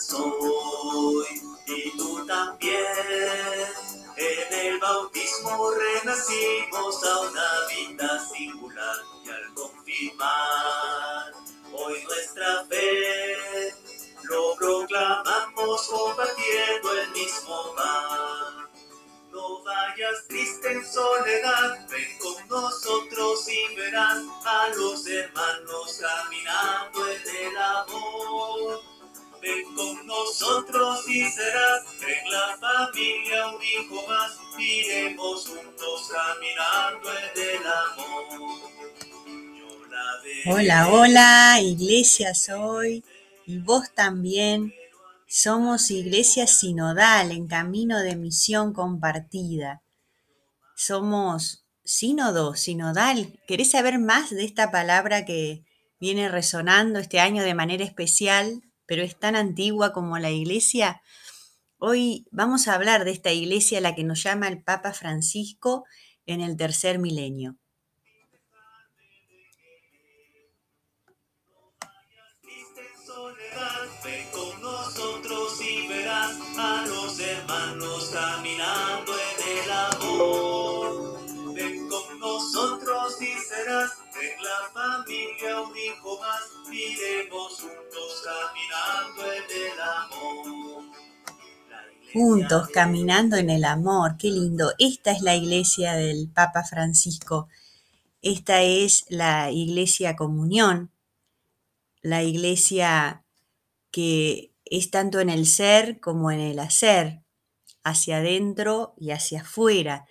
soy 0.00 1.26
y 1.66 1.96
tú 1.96 2.26
también. 2.26 2.84
En 4.16 4.66
el 4.66 4.78
bautismo 4.78 5.70
renacimos 5.70 7.04
a 7.04 7.20
una 7.20 7.50
vida 7.68 8.28
singular. 8.32 8.96
Hoy 11.72 12.02
nuestra 12.02 12.64
fe 12.64 13.72
lo 14.24 14.56
proclamamos 14.56 15.86
combatiendo 15.86 16.92
el 17.00 17.10
mismo 17.12 17.74
mal. 17.74 18.68
No 19.30 19.62
vayas 19.62 20.26
triste 20.26 20.72
en 20.72 20.84
soledad, 20.84 21.86
ven 21.88 22.18
con 22.18 22.48
nosotros 22.48 23.48
y 23.48 23.74
verás 23.76 24.18
a 24.44 24.68
los 24.76 25.06
hermanos 25.06 26.00
caminando 26.00 27.08
en 27.08 27.46
el 27.46 27.56
amor. 27.56 28.82
Ven 29.40 29.74
con 29.76 30.06
nosotros 30.08 31.08
y 31.08 31.30
serás 31.30 31.82
en 32.02 32.32
la 32.32 32.58
familia 32.58 33.46
un 33.48 33.62
hijo 33.62 34.08
más, 34.08 34.38
iremos 34.58 35.46
juntos 35.46 36.10
caminando 36.12 37.12
en 37.12 37.33
Hola, 40.46 40.92
hola, 40.92 41.58
iglesia 41.62 42.34
soy 42.34 43.02
y 43.46 43.60
vos 43.60 43.94
también. 43.94 44.74
Somos 45.26 45.90
iglesia 45.90 46.46
sinodal 46.46 47.30
en 47.30 47.46
camino 47.46 48.00
de 48.00 48.14
misión 48.14 48.74
compartida. 48.74 49.82
Somos 50.76 51.64
sínodo, 51.82 52.56
sinodal. 52.56 53.40
¿Querés 53.46 53.70
saber 53.70 53.98
más 53.98 54.28
de 54.28 54.44
esta 54.44 54.70
palabra 54.70 55.24
que 55.24 55.64
viene 55.98 56.28
resonando 56.28 56.98
este 56.98 57.20
año 57.20 57.42
de 57.42 57.54
manera 57.54 57.82
especial, 57.82 58.60
pero 58.84 59.02
es 59.02 59.18
tan 59.18 59.36
antigua 59.36 59.94
como 59.94 60.18
la 60.18 60.30
iglesia? 60.30 61.00
Hoy 61.78 62.26
vamos 62.30 62.68
a 62.68 62.74
hablar 62.74 63.06
de 63.06 63.12
esta 63.12 63.32
iglesia 63.32 63.78
a 63.78 63.80
la 63.80 63.94
que 63.94 64.04
nos 64.04 64.22
llama 64.22 64.48
el 64.48 64.62
Papa 64.62 64.92
Francisco 64.92 65.84
en 66.26 66.42
el 66.42 66.58
tercer 66.58 66.98
milenio. 66.98 67.56
A 76.56 76.84
los 76.86 77.18
hermanos 77.18 78.10
caminando 78.12 79.12
en 79.12 79.58
el 79.58 79.70
amor. 79.70 81.20
Ven 81.54 81.88
con 81.88 82.18
nosotros 82.18 83.20
y 83.20 83.32
serás 83.46 83.92
en 84.20 84.42
la 84.42 84.70
familia 84.72 85.60
un 85.60 85.76
hijo 85.76 86.18
más. 86.20 86.42
Iremos 86.72 87.60
juntos 87.60 88.22
caminando 88.24 89.32
en 89.32 89.42
el 89.72 89.80
amor. 89.80 90.84
Juntos 92.12 92.68
caminando 92.72 93.36
en 93.36 93.50
el 93.50 93.64
amor, 93.64 94.16
qué 94.18 94.28
lindo. 94.28 94.72
Esta 94.78 95.10
es 95.10 95.20
la 95.22 95.34
iglesia 95.34 95.94
del 95.94 96.28
Papa 96.32 96.62
Francisco. 96.62 97.48
Esta 98.22 98.62
es 98.62 99.04
la 99.08 99.50
iglesia 99.50 100.16
comunión, 100.16 100.92
la 102.02 102.22
iglesia 102.22 103.24
que 103.90 104.53
es 104.64 104.90
tanto 104.90 105.20
en 105.20 105.30
el 105.30 105.46
ser 105.46 106.00
como 106.00 106.30
en 106.30 106.40
el 106.40 106.58
hacer, 106.58 107.22
hacia 107.82 108.18
adentro 108.18 108.94
y 108.96 109.10
hacia 109.10 109.42
afuera, 109.42 110.06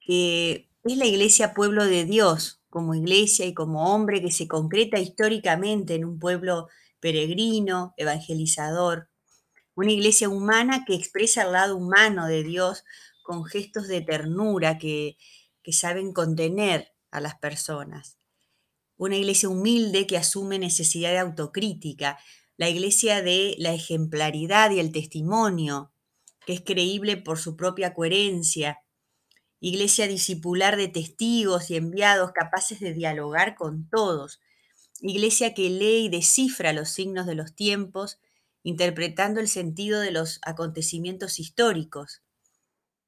que 0.00 0.70
es 0.84 0.96
la 0.96 1.06
iglesia 1.06 1.54
pueblo 1.54 1.84
de 1.84 2.04
Dios, 2.04 2.60
como 2.70 2.94
iglesia 2.94 3.46
y 3.46 3.54
como 3.54 3.94
hombre 3.94 4.20
que 4.20 4.32
se 4.32 4.48
concreta 4.48 4.98
históricamente 4.98 5.94
en 5.94 6.04
un 6.04 6.18
pueblo 6.18 6.68
peregrino, 7.00 7.94
evangelizador, 7.96 9.08
una 9.74 9.92
iglesia 9.92 10.28
humana 10.28 10.84
que 10.84 10.94
expresa 10.94 11.42
el 11.42 11.52
lado 11.52 11.76
humano 11.76 12.26
de 12.26 12.42
Dios 12.42 12.84
con 13.22 13.44
gestos 13.44 13.86
de 13.86 14.00
ternura 14.00 14.78
que, 14.78 15.16
que 15.62 15.72
saben 15.72 16.12
contener 16.12 16.92
a 17.10 17.20
las 17.20 17.38
personas. 17.38 18.18
Una 18.96 19.16
iglesia 19.16 19.48
humilde 19.48 20.06
que 20.06 20.16
asume 20.16 20.58
necesidad 20.58 21.10
de 21.10 21.18
autocrítica, 21.18 22.18
la 22.58 22.68
iglesia 22.68 23.22
de 23.22 23.54
la 23.58 23.72
ejemplaridad 23.72 24.72
y 24.72 24.80
el 24.80 24.90
testimonio, 24.90 25.92
que 26.44 26.54
es 26.54 26.60
creíble 26.60 27.16
por 27.16 27.38
su 27.38 27.56
propia 27.56 27.94
coherencia, 27.94 28.80
iglesia 29.60 30.08
discipular 30.08 30.76
de 30.76 30.88
testigos 30.88 31.70
y 31.70 31.76
enviados 31.76 32.32
capaces 32.32 32.80
de 32.80 32.92
dialogar 32.92 33.54
con 33.54 33.88
todos, 33.88 34.40
iglesia 35.00 35.54
que 35.54 35.70
lee 35.70 36.06
y 36.06 36.08
descifra 36.08 36.72
los 36.72 36.90
signos 36.90 37.26
de 37.26 37.36
los 37.36 37.54
tiempos, 37.54 38.18
interpretando 38.64 39.38
el 39.38 39.48
sentido 39.48 40.00
de 40.00 40.10
los 40.10 40.40
acontecimientos 40.42 41.38
históricos, 41.38 42.22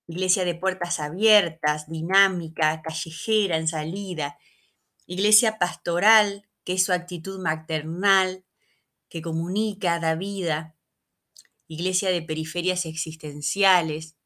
iglesia 0.06 0.44
de 0.44 0.54
puertas 0.54 1.00
abiertas, 1.00 1.90
dinámica, 1.90 2.82
callejera 2.82 3.56
en 3.56 3.66
salida, 3.66 4.38
iglesia 5.06 5.58
pastoral, 5.58 6.48
que 6.62 6.74
es 6.74 6.84
su 6.84 6.92
actitud 6.92 7.40
maternal, 7.40 8.44
que 9.10 9.20
comunica, 9.20 9.98
da 9.98 10.14
vida, 10.14 10.76
iglesia 11.66 12.10
de 12.10 12.22
periferias 12.22 12.86
existenciales, 12.86 14.16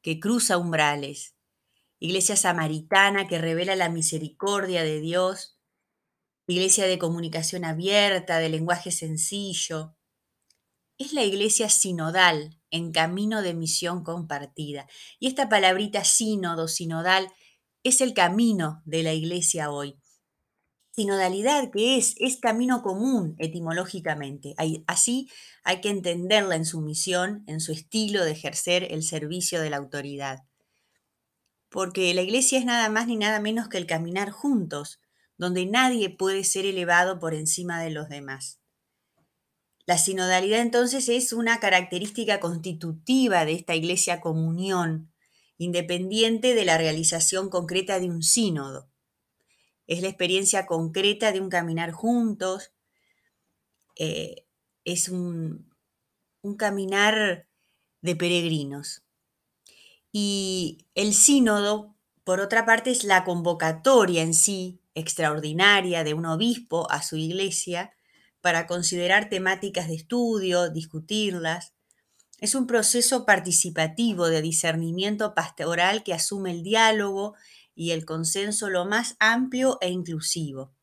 que 0.00 0.18
cruza 0.18 0.56
umbrales, 0.56 1.34
iglesia 1.98 2.36
samaritana 2.36 3.28
que 3.28 3.38
revela 3.38 3.76
la 3.76 3.90
misericordia 3.90 4.84
de 4.84 5.00
Dios, 5.00 5.58
iglesia 6.46 6.86
de 6.86 6.98
comunicación 6.98 7.64
abierta, 7.64 8.38
de 8.38 8.48
lenguaje 8.48 8.92
sencillo. 8.92 9.96
Es 10.96 11.12
la 11.12 11.24
iglesia 11.24 11.68
sinodal 11.68 12.60
en 12.70 12.92
camino 12.92 13.42
de 13.42 13.54
misión 13.54 14.04
compartida. 14.04 14.86
Y 15.18 15.26
esta 15.26 15.48
palabrita 15.48 16.04
sínodo, 16.04 16.68
sinodal, 16.68 17.32
es 17.82 18.00
el 18.00 18.14
camino 18.14 18.82
de 18.84 19.02
la 19.02 19.12
iglesia 19.12 19.70
hoy 19.70 19.98
sinodalidad 21.00 21.70
que 21.70 21.96
es, 21.96 22.14
es 22.18 22.36
camino 22.36 22.82
común 22.82 23.34
etimológicamente. 23.38 24.54
Así 24.86 25.30
hay 25.64 25.80
que 25.80 25.88
entenderla 25.88 26.56
en 26.56 26.66
su 26.66 26.82
misión, 26.82 27.42
en 27.46 27.60
su 27.60 27.72
estilo 27.72 28.22
de 28.22 28.32
ejercer 28.32 28.86
el 28.90 29.02
servicio 29.02 29.62
de 29.62 29.70
la 29.70 29.78
autoridad. 29.78 30.44
Porque 31.70 32.12
la 32.12 32.20
iglesia 32.20 32.58
es 32.58 32.66
nada 32.66 32.90
más 32.90 33.06
ni 33.06 33.16
nada 33.16 33.40
menos 33.40 33.70
que 33.70 33.78
el 33.78 33.86
caminar 33.86 34.30
juntos, 34.30 35.00
donde 35.38 35.64
nadie 35.64 36.10
puede 36.10 36.44
ser 36.44 36.66
elevado 36.66 37.18
por 37.18 37.32
encima 37.32 37.82
de 37.82 37.88
los 37.88 38.10
demás. 38.10 38.60
La 39.86 39.96
sinodalidad 39.96 40.60
entonces 40.60 41.08
es 41.08 41.32
una 41.32 41.60
característica 41.60 42.40
constitutiva 42.40 43.46
de 43.46 43.52
esta 43.52 43.74
iglesia 43.74 44.20
comunión, 44.20 45.10
independiente 45.56 46.54
de 46.54 46.66
la 46.66 46.76
realización 46.76 47.48
concreta 47.48 47.98
de 48.00 48.10
un 48.10 48.22
sínodo 48.22 48.90
es 49.90 50.02
la 50.02 50.08
experiencia 50.08 50.66
concreta 50.66 51.32
de 51.32 51.40
un 51.40 51.50
caminar 51.50 51.90
juntos, 51.90 52.70
eh, 53.96 54.46
es 54.84 55.08
un, 55.08 55.68
un 56.42 56.56
caminar 56.56 57.48
de 58.00 58.14
peregrinos. 58.14 59.02
Y 60.12 60.86
el 60.94 61.12
sínodo, 61.12 61.96
por 62.22 62.38
otra 62.38 62.64
parte, 62.64 62.92
es 62.92 63.02
la 63.02 63.24
convocatoria 63.24 64.22
en 64.22 64.32
sí 64.32 64.80
extraordinaria 64.94 66.04
de 66.04 66.14
un 66.14 66.24
obispo 66.24 66.88
a 66.88 67.02
su 67.02 67.16
iglesia 67.16 67.92
para 68.40 68.68
considerar 68.68 69.28
temáticas 69.28 69.88
de 69.88 69.96
estudio, 69.96 70.70
discutirlas. 70.70 71.74
Es 72.38 72.54
un 72.54 72.68
proceso 72.68 73.26
participativo 73.26 74.28
de 74.28 74.40
discernimiento 74.40 75.34
pastoral 75.34 76.04
que 76.04 76.14
asume 76.14 76.52
el 76.52 76.62
diálogo 76.62 77.34
y 77.80 77.92
el 77.92 78.04
consenso 78.04 78.68
lo 78.68 78.84
más 78.84 79.16
amplio 79.20 79.78
e 79.80 79.88
inclusivo. 79.88 80.76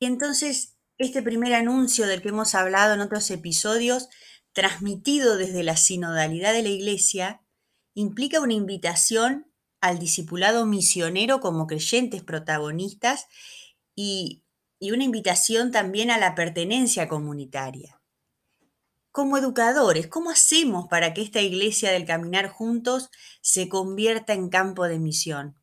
Y 0.00 0.06
entonces, 0.06 0.76
este 0.98 1.22
primer 1.22 1.54
anuncio 1.54 2.08
del 2.08 2.20
que 2.20 2.30
hemos 2.30 2.56
hablado 2.56 2.94
en 2.94 3.00
otros 3.00 3.30
episodios, 3.30 4.08
transmitido 4.52 5.36
desde 5.36 5.62
la 5.62 5.76
sinodalidad 5.76 6.52
de 6.52 6.64
la 6.64 6.70
Iglesia, 6.70 7.46
implica 7.94 8.40
una 8.40 8.54
invitación 8.54 9.46
al 9.80 10.00
discipulado 10.00 10.66
misionero 10.66 11.38
como 11.38 11.68
creyentes 11.68 12.24
protagonistas 12.24 13.26
y, 13.94 14.42
y 14.80 14.90
una 14.90 15.04
invitación 15.04 15.70
también 15.70 16.10
a 16.10 16.18
la 16.18 16.34
pertenencia 16.34 17.06
comunitaria 17.06 17.95
como 19.16 19.38
educadores, 19.38 20.08
¿cómo 20.08 20.28
hacemos 20.28 20.88
para 20.88 21.14
que 21.14 21.22
esta 21.22 21.40
iglesia 21.40 21.90
del 21.90 22.04
caminar 22.04 22.50
juntos 22.50 23.08
se 23.40 23.66
convierta 23.66 24.34
en 24.34 24.50
campo 24.50 24.84
de 24.84 24.98
misión? 24.98 25.56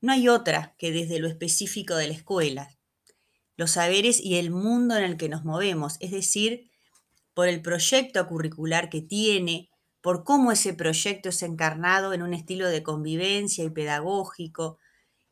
No 0.00 0.12
hay 0.12 0.28
otra 0.28 0.76
que 0.78 0.92
desde 0.92 1.18
lo 1.18 1.26
específico 1.26 1.96
de 1.96 2.06
la 2.06 2.14
escuela, 2.14 2.78
los 3.56 3.72
saberes 3.72 4.20
y 4.20 4.36
el 4.36 4.52
mundo 4.52 4.96
en 4.96 5.02
el 5.02 5.16
que 5.16 5.28
nos 5.28 5.44
movemos, 5.44 5.96
es 5.98 6.12
decir, 6.12 6.70
por 7.34 7.48
el 7.48 7.62
proyecto 7.62 8.24
curricular 8.28 8.88
que 8.88 9.02
tiene, 9.02 9.70
por 10.02 10.22
cómo 10.22 10.52
ese 10.52 10.72
proyecto 10.72 11.30
es 11.30 11.42
encarnado 11.42 12.12
en 12.12 12.22
un 12.22 12.32
estilo 12.32 12.68
de 12.68 12.84
convivencia 12.84 13.64
y 13.64 13.70
pedagógico, 13.70 14.78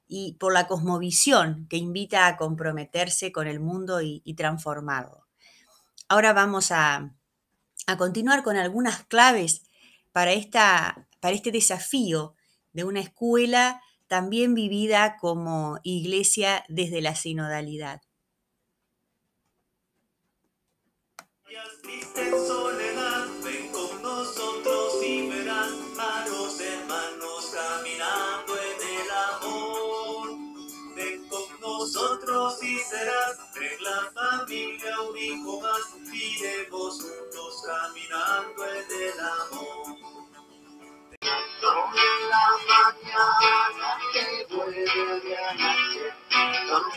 y 0.08 0.32
por 0.40 0.52
la 0.52 0.66
cosmovisión 0.66 1.68
que 1.70 1.76
invita 1.76 2.26
a 2.26 2.36
comprometerse 2.36 3.30
con 3.30 3.46
el 3.46 3.60
mundo 3.60 4.00
y, 4.02 4.34
transformarlo. 4.34 5.27
Ahora 6.08 6.32
vamos 6.32 6.72
a, 6.72 7.14
a, 7.86 7.96
continuar 7.98 8.42
con 8.42 8.56
algunas 8.56 9.04
claves 9.04 9.66
para, 10.12 10.32
esta, 10.32 11.06
para 11.20 11.34
este 11.34 11.52
desafío 11.52 12.34
de 12.72 12.84
una 12.84 13.00
escuela 13.00 13.82
también 14.06 14.54
vivida 14.54 15.18
como 15.20 15.78
iglesia 15.82 16.64
desde 16.68 17.02
la 17.02 17.14
sinodalidad. 17.14 18.00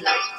Son 0.03 0.30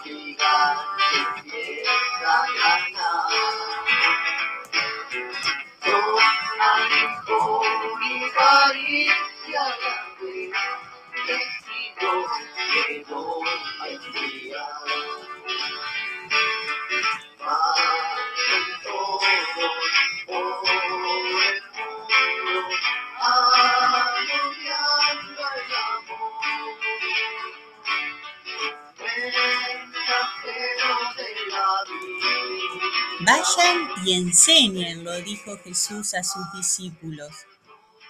y 34.04 34.14
enseñen, 34.14 35.04
lo 35.04 35.12
dijo 35.22 35.56
Jesús 35.58 36.14
a 36.14 36.24
sus 36.24 36.42
discípulos. 36.54 37.30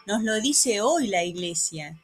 Nos 0.06 0.23
lo 0.23 0.41
dice 0.41 0.81
hoy 0.81 1.09
la 1.09 1.25
iglesia. 1.25 2.00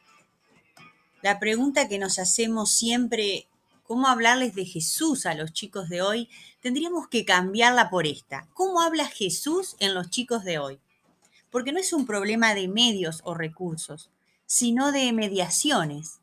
La 1.21 1.39
pregunta 1.39 1.87
que 1.87 1.97
nos 1.97 2.19
hacemos 2.19 2.71
siempre, 2.71 3.47
¿cómo 3.83 4.07
hablarles 4.07 4.53
de 4.55 4.65
Jesús 4.65 5.25
a 5.25 5.33
los 5.33 5.53
chicos 5.53 5.89
de 5.89 6.01
hoy? 6.01 6.29
Tendríamos 6.61 7.07
que 7.07 7.25
cambiarla 7.25 7.89
por 7.89 8.05
esta. 8.05 8.47
¿Cómo 8.53 8.81
habla 8.81 9.07
Jesús 9.07 9.75
en 9.79 9.93
los 9.93 10.09
chicos 10.09 10.43
de 10.43 10.59
hoy? 10.59 10.79
Porque 11.49 11.71
no 11.71 11.79
es 11.79 11.93
un 11.93 12.05
problema 12.05 12.53
de 12.53 12.67
medios 12.67 13.21
o 13.23 13.33
recursos, 13.33 14.11
sino 14.45 14.91
de 14.91 15.11
mediaciones, 15.13 16.19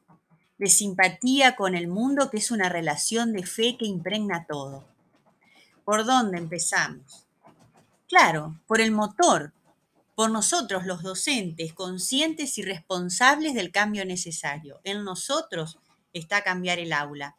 de 0.59 0.69
simpatía 0.69 1.57
con 1.57 1.75
el 1.75 1.89
mundo 1.89 2.31
que 2.31 2.39
es 2.39 2.51
una 2.51 2.69
relación 2.69 3.33
de 3.33 3.45
fe 3.45 3.77
que 3.77 3.87
impregna 3.87 4.47
todo. 4.47 4.85
¿Por 5.85 6.05
dónde 6.05 6.39
empezamos? 6.39 7.26
Claro, 8.09 8.61
por 8.69 8.81
el 8.81 8.93
motor, 8.93 9.53
por 10.15 10.31
nosotros 10.31 10.87
los 10.87 11.03
docentes, 11.03 11.73
conscientes 11.73 12.57
y 12.57 12.63
responsables 12.63 13.55
del 13.55 13.73
cambio 13.73 14.05
necesario. 14.05 14.81
En 14.85 15.05
nosotros 15.05 15.79
está 16.13 16.43
cambiar 16.43 16.79
el 16.79 16.93
aula, 16.93 17.37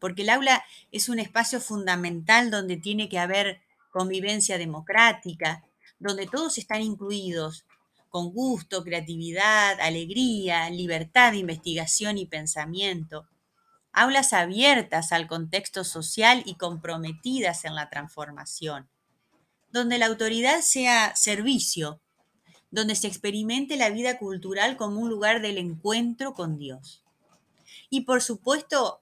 porque 0.00 0.22
el 0.22 0.30
aula 0.30 0.64
es 0.90 1.08
un 1.08 1.20
espacio 1.20 1.60
fundamental 1.60 2.50
donde 2.50 2.76
tiene 2.76 3.08
que 3.08 3.20
haber 3.20 3.60
convivencia 3.92 4.58
democrática, 4.58 5.64
donde 6.00 6.26
todos 6.26 6.58
están 6.58 6.82
incluidos 6.82 7.64
con 8.08 8.32
gusto, 8.32 8.82
creatividad, 8.82 9.80
alegría, 9.80 10.68
libertad 10.68 11.30
de 11.30 11.38
investigación 11.38 12.18
y 12.18 12.26
pensamiento. 12.26 13.28
Aulas 13.92 14.32
abiertas 14.32 15.12
al 15.12 15.28
contexto 15.28 15.84
social 15.84 16.42
y 16.44 16.56
comprometidas 16.56 17.64
en 17.64 17.76
la 17.76 17.88
transformación 17.88 18.91
donde 19.72 19.98
la 19.98 20.06
autoridad 20.06 20.60
sea 20.60 21.16
servicio, 21.16 22.00
donde 22.70 22.94
se 22.94 23.06
experimente 23.08 23.76
la 23.76 23.90
vida 23.90 24.18
cultural 24.18 24.76
como 24.76 25.00
un 25.00 25.08
lugar 25.08 25.42
del 25.42 25.58
encuentro 25.58 26.34
con 26.34 26.58
Dios. 26.58 27.02
Y 27.90 28.02
por 28.02 28.22
supuesto, 28.22 29.00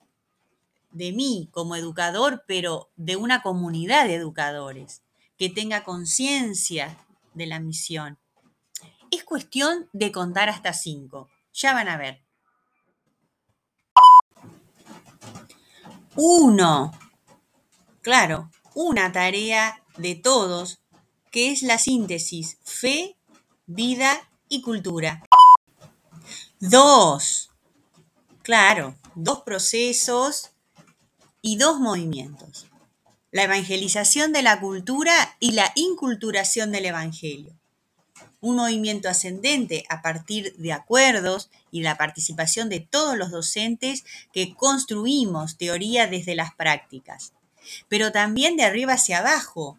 de 0.93 1.12
mí 1.12 1.49
como 1.52 1.76
educador, 1.76 2.44
pero 2.46 2.90
de 2.96 3.17
una 3.17 3.43
comunidad 3.43 4.06
de 4.06 4.14
educadores, 4.14 5.02
que 5.38 5.49
tenga 5.49 5.84
conciencia 5.84 6.99
de 7.34 7.46
la 7.46 7.61
misión. 7.61 8.19
Es 9.11 9.25
cuestión 9.25 9.88
de 9.93 10.12
contar 10.12 10.49
hasta 10.49 10.73
cinco. 10.73 11.28
Ya 11.52 11.75
van 11.75 11.88
a 11.88 11.96
ver. 11.96 12.23
Uno. 16.16 16.93
Claro, 18.02 18.50
una 18.75 19.12
tarea 19.12 19.82
de 19.96 20.14
todos, 20.14 20.81
que 21.31 21.52
es 21.52 21.62
la 21.62 21.78
síntesis 21.78 22.58
fe, 22.64 23.17
vida 23.67 24.28
y 24.49 24.62
cultura. 24.62 25.22
Dos. 26.58 27.50
Claro, 28.43 28.96
dos 29.14 29.43
procesos 29.43 30.50
y 31.43 31.56
dos 31.56 31.78
movimientos. 31.78 32.67
La 33.31 33.44
evangelización 33.44 34.32
de 34.32 34.43
la 34.43 34.61
cultura 34.61 35.37
y 35.38 35.52
la 35.52 35.70
inculturación 35.76 36.73
del 36.73 36.87
Evangelio. 36.87 37.56
Un 38.40 38.56
movimiento 38.56 39.08
ascendente 39.08 39.84
a 39.88 40.02
partir 40.02 40.56
de 40.56 40.73
acuerdos 40.73 41.50
y 41.70 41.82
la 41.82 41.96
participación 41.96 42.69
de 42.69 42.81
todos 42.81 43.16
los 43.16 43.30
docentes 43.30 44.04
que 44.33 44.54
construimos 44.54 45.59
teoría 45.59 46.06
desde 46.06 46.35
las 46.35 46.54
prácticas, 46.54 47.33
pero 47.88 48.12
también 48.12 48.57
de 48.57 48.64
arriba 48.64 48.95
hacia 48.95 49.19
abajo, 49.19 49.79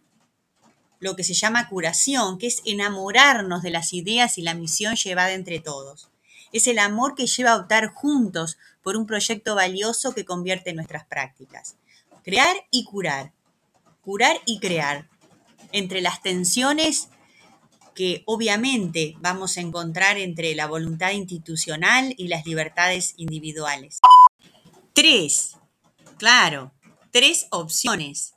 lo 0.99 1.15
que 1.15 1.23
se 1.23 1.33
llama 1.33 1.67
curación, 1.67 2.37
que 2.37 2.47
es 2.47 2.61
enamorarnos 2.63 3.63
de 3.63 3.71
las 3.71 3.91
ideas 3.91 4.37
y 4.37 4.43
la 4.43 4.53
misión 4.53 4.95
llevada 4.95 5.33
entre 5.33 5.59
todos. 5.59 6.09
Es 6.53 6.67
el 6.67 6.79
amor 6.79 7.15
que 7.15 7.27
lleva 7.27 7.51
a 7.51 7.57
optar 7.57 7.87
juntos 7.87 8.57
por 8.83 8.95
un 8.95 9.07
proyecto 9.07 9.55
valioso 9.55 10.13
que 10.13 10.25
convierte 10.25 10.73
nuestras 10.73 11.05
prácticas. 11.05 11.75
Crear 12.23 12.55
y 12.69 12.85
curar. 12.85 13.31
Curar 14.01 14.39
y 14.45 14.59
crear. 14.59 15.09
Entre 15.71 16.01
las 16.01 16.21
tensiones 16.21 17.09
que 17.95 18.23
obviamente 18.25 19.15
vamos 19.19 19.57
a 19.57 19.61
encontrar 19.61 20.17
entre 20.17 20.55
la 20.55 20.67
voluntad 20.67 21.11
institucional 21.11 22.13
y 22.17 22.27
las 22.27 22.45
libertades 22.45 23.13
individuales. 23.17 23.99
Tres. 24.93 25.57
Claro, 26.17 26.71
tres 27.11 27.47
opciones. 27.51 28.33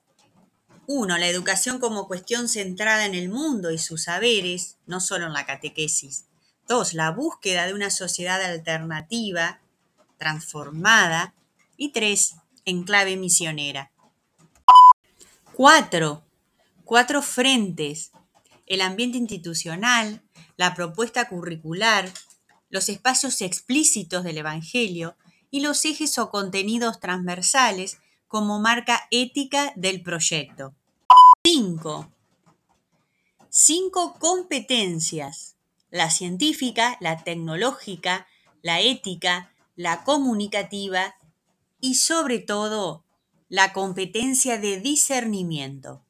Uno, 0.87 1.17
la 1.17 1.29
educación 1.29 1.79
como 1.79 2.07
cuestión 2.07 2.49
centrada 2.49 3.07
en 3.07 3.15
el 3.15 3.31
mundo 3.31 3.71
y 3.71 3.79
sus 3.79 4.05
saberes, 4.05 4.77
no 4.87 5.01
solo 5.01 5.27
en 5.27 5.33
la 5.33 5.47
catequesis. 5.47 6.27
Dos, 6.69 6.93
la 6.93 7.11
búsqueda 7.11 7.67
de 7.67 7.75
una 7.75 7.91
sociedad 7.91 8.43
alternativa, 8.43 9.61
transformada. 10.19 11.35
Y 11.77 11.91
tres, 11.91 12.37
en 12.65 12.85
clave 12.85 13.17
misionera. 13.17 13.91
Cuatro, 15.55 16.25
cuatro 16.85 17.23
frentes. 17.23 18.13
El 18.67 18.81
ambiente 18.81 19.19
institucional, 19.19 20.23
la 20.57 20.75
propuesta 20.75 21.29
curricular, 21.29 22.13
los 22.71 22.89
espacios 22.89 23.41
explícitos 23.41 24.25
del 24.25 24.39
Evangelio 24.39 25.17
y 25.51 25.61
los 25.61 25.85
ejes 25.85 26.19
o 26.19 26.31
contenidos 26.31 27.01
transversales 27.01 27.99
como 28.35 28.59
marca 28.59 29.07
ética 29.13 29.73
del 29.77 30.03
proyecto. 30.03 30.75
5. 31.45 32.11
Cinco 33.49 34.15
competencias. 34.19 35.55
La 35.93 36.11
científica, 36.11 36.97
la 36.99 37.23
tecnológica, 37.23 38.27
la 38.61 38.81
ética, 38.81 39.53
la 39.77 40.03
comunicativa 40.03 41.15
y 41.81 41.95
sobre 41.95 42.41
todo 42.41 43.05
la 43.49 43.73
competencia 43.73 44.59
de 44.59 44.81
discernimiento. 44.81 46.03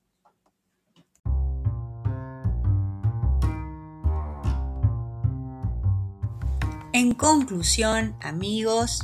En 6.95 7.13
conclusión, 7.13 8.17
amigos, 8.23 9.03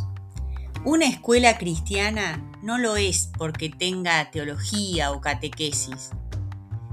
Una 0.83 1.05
escuela 1.05 1.59
cristiana 1.59 2.43
no 2.63 2.79
lo 2.79 2.97
es 2.97 3.31
porque 3.37 3.69
tenga 3.69 4.31
teología 4.31 5.13
o 5.13 5.21
catequesis, 5.21 6.09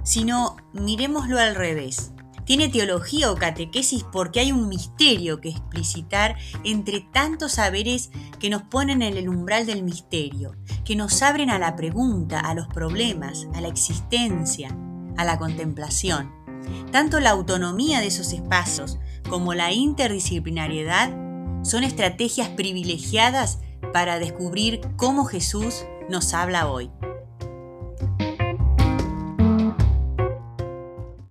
sino 0.03 0.57
miremoslo 0.73 1.39
al 1.39 1.55
revés. 1.55 2.11
Tiene 2.43 2.67
teología 2.67 3.31
o 3.31 3.35
catequesis 3.35 4.03
porque 4.11 4.41
hay 4.41 4.51
un 4.51 4.67
misterio 4.67 5.39
que 5.39 5.49
explicitar 5.49 6.35
entre 6.65 6.99
tantos 7.13 7.53
saberes 7.53 8.11
que 8.39 8.49
nos 8.49 8.63
ponen 8.63 9.01
en 9.01 9.15
el 9.15 9.29
umbral 9.29 9.65
del 9.65 9.83
misterio, 9.83 10.51
que 10.83 10.97
nos 10.97 11.21
abren 11.21 11.49
a 11.49 11.57
la 11.57 11.77
pregunta, 11.77 12.41
a 12.41 12.53
los 12.55 12.67
problemas, 12.67 13.47
a 13.55 13.61
la 13.61 13.69
existencia, 13.69 14.69
a 15.15 15.23
la 15.23 15.39
contemplación. 15.39 16.29
Tanto 16.91 17.21
la 17.21 17.29
autonomía 17.29 18.01
de 18.01 18.07
esos 18.07 18.33
espacios 18.33 18.99
como 19.29 19.53
la 19.53 19.71
interdisciplinariedad 19.71 21.09
son 21.63 21.85
estrategias 21.85 22.49
privilegiadas 22.49 23.59
para 23.93 24.19
descubrir 24.19 24.81
cómo 24.95 25.25
Jesús 25.25 25.85
nos 26.09 26.33
habla 26.33 26.67
hoy. 26.67 26.91